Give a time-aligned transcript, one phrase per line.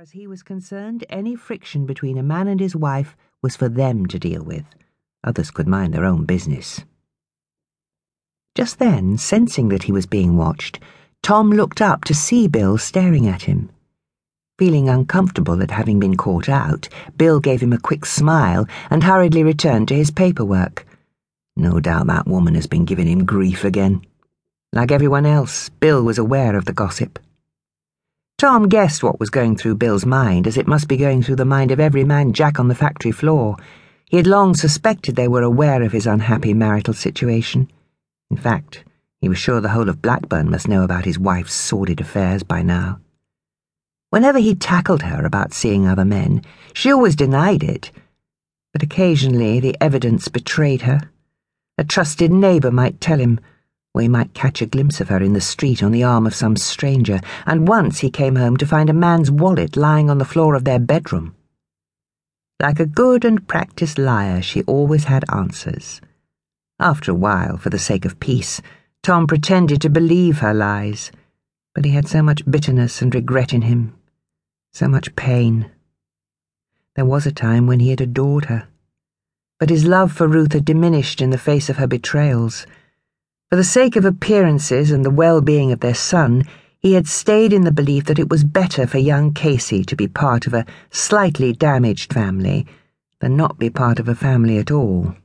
[0.00, 4.06] as he was concerned, any friction between a man and his wife was for them
[4.06, 4.64] to deal with.
[5.24, 6.80] Others could mind their own business.
[8.54, 10.80] Just then, sensing that he was being watched,
[11.22, 13.68] Tom looked up to see Bill staring at him.
[14.58, 16.88] Feeling uncomfortable at having been caught out,
[17.18, 20.86] Bill gave him a quick smile and hurriedly returned to his paperwork.
[21.56, 24.00] No doubt that woman has been giving him grief again.
[24.72, 27.18] Like everyone else, Bill was aware of the gossip.
[28.40, 31.44] Tom guessed what was going through Bill's mind, as it must be going through the
[31.44, 33.58] mind of every man Jack on the factory floor.
[34.06, 37.70] He had long suspected they were aware of his unhappy marital situation.
[38.30, 38.82] In fact,
[39.20, 42.62] he was sure the whole of Blackburn must know about his wife's sordid affairs by
[42.62, 43.00] now.
[44.08, 47.90] Whenever he tackled her about seeing other men, she always denied it,
[48.72, 51.10] but occasionally the evidence betrayed her.
[51.76, 53.38] A trusted neighbour might tell him
[53.94, 56.56] we might catch a glimpse of her in the street on the arm of some
[56.56, 60.54] stranger, and once he came home to find a man's wallet lying on the floor
[60.54, 61.34] of their bedroom.
[62.60, 66.00] Like a good and practiced liar, she always had answers.
[66.78, 68.60] After a while, for the sake of peace,
[69.02, 71.10] Tom pretended to believe her lies,
[71.74, 73.94] but he had so much bitterness and regret in him,
[74.72, 75.70] so much pain.
[76.94, 78.68] There was a time when he had adored her,
[79.58, 82.66] but his love for Ruth had diminished in the face of her betrayals
[83.50, 86.44] for the sake of appearances and the well being of their son,
[86.78, 90.06] he had stayed in the belief that it was better for young Casey to be
[90.06, 92.64] part of a slightly damaged family
[93.18, 95.16] than not be part of a family at all.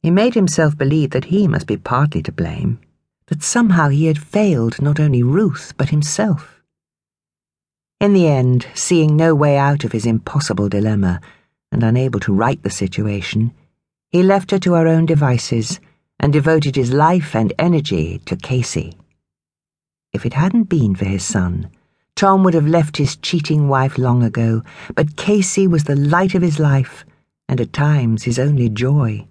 [0.00, 2.80] He made himself believe that he must be partly to blame,
[3.26, 6.62] that somehow he had failed not only Ruth, but himself.
[8.00, 11.20] In the end, seeing no way out of his impossible dilemma,
[11.70, 13.52] and unable to right the situation,
[14.08, 15.80] he left her to her own devices
[16.18, 18.96] and devoted his life and energy to Casey.
[20.12, 21.70] If it hadn't been for his son,
[22.14, 24.62] Tom would have left his cheating wife long ago,
[24.94, 27.04] but Casey was the light of his life,
[27.48, 29.26] and at times his only joy.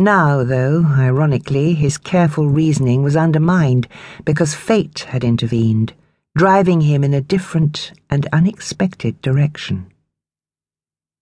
[0.00, 3.86] Now, though, ironically, his careful reasoning was undermined
[4.24, 5.92] because fate had intervened,
[6.36, 9.92] driving him in a different and unexpected direction.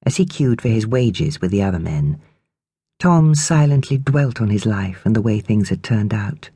[0.06, 2.20] As he queued for his wages with the other men,
[2.98, 6.50] Tom silently dwelt on his life and the way things had turned out.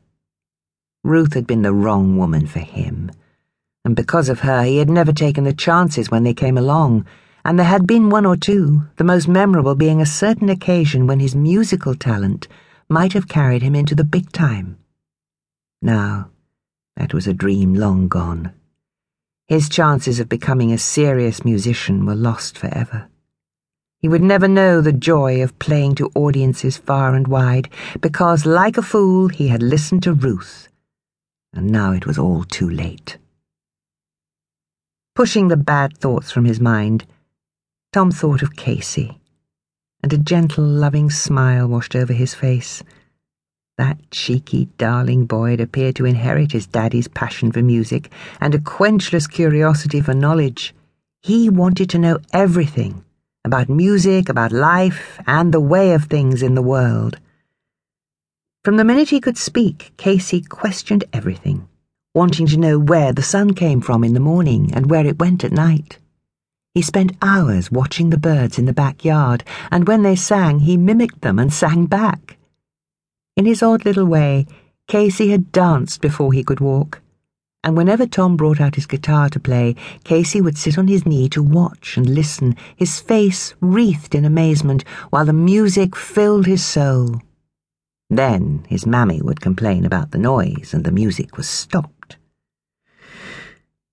[1.04, 3.12] Ruth had been the wrong woman for him,
[3.84, 7.06] and because of her he had never taken the chances when they came along,
[7.44, 11.20] and there had been one or two, the most memorable being a certain occasion when
[11.20, 12.48] his musical talent
[12.88, 14.78] might have carried him into the big time.
[15.80, 16.30] Now,
[16.96, 18.52] that was a dream long gone.
[19.46, 23.08] His chances of becoming a serious musician were lost forever.
[24.02, 27.68] He would never know the joy of playing to audiences far and wide,
[28.00, 30.68] because, like a fool, he had listened to Ruth.
[31.52, 33.18] And now it was all too late.
[35.14, 37.04] Pushing the bad thoughts from his mind,
[37.92, 39.20] Tom thought of Casey,
[40.02, 42.82] and a gentle, loving smile washed over his face.
[43.78, 48.58] That cheeky, darling boy had appeared to inherit his daddy's passion for music and a
[48.58, 50.74] quenchless curiosity for knowledge.
[51.20, 53.04] He wanted to know everything
[53.44, 57.18] about music, about life, and the way of things in the world.
[58.64, 61.68] From the minute he could speak, Casey questioned everything,
[62.14, 65.42] wanting to know where the sun came from in the morning and where it went
[65.42, 65.98] at night.
[66.72, 71.22] He spent hours watching the birds in the backyard, and when they sang, he mimicked
[71.22, 72.38] them and sang back.
[73.36, 74.46] In his odd little way,
[74.86, 77.01] Casey had danced before he could walk
[77.64, 81.28] and whenever Tom brought out his guitar to play, Casey would sit on his knee
[81.28, 87.20] to watch and listen, his face wreathed in amazement, while the music filled his soul.
[88.10, 92.16] Then his mammy would complain about the noise, and the music was stopped.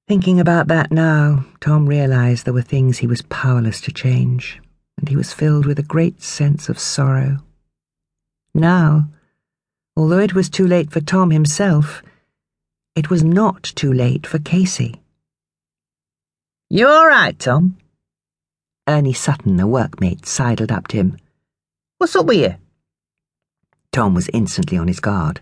[0.08, 4.60] Thinking about that now, Tom realized there were things he was powerless to change,
[4.98, 7.38] and he was filled with a great sense of sorrow.
[8.56, 9.10] Now,
[9.96, 12.02] although it was too late for Tom himself,
[12.96, 15.02] it was not too late for Casey.
[16.70, 17.78] You all right, Tom?
[18.88, 21.18] Ernie Sutton, a workmate, sidled up to him.
[21.98, 22.56] What's up with you?
[23.92, 25.42] Tom was instantly on his guard.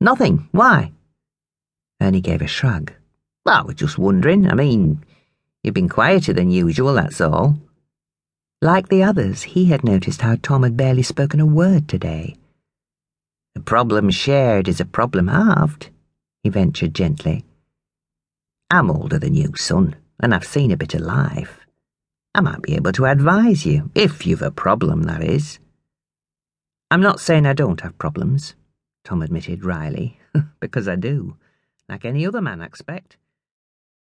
[0.00, 0.48] Nothing.
[0.52, 0.92] Why?
[2.00, 2.92] Ernie gave a shrug.
[3.46, 4.50] Well, I was just wondering.
[4.50, 5.04] I mean,
[5.62, 7.56] you've been quieter than usual, that's all.
[8.60, 12.36] Like the others, he had noticed how Tom had barely spoken a word today.
[13.56, 15.90] A problem shared is a problem halved
[16.44, 17.42] he ventured gently.
[18.70, 21.60] I'm older than you, son, and I've seen a bit of life.
[22.34, 25.58] I might be able to advise you, if you've a problem, that is.
[26.90, 28.54] I'm not saying I don't have problems,
[29.04, 30.20] Tom admitted wryly,
[30.60, 31.36] because I do,
[31.88, 33.16] like any other man, I expect.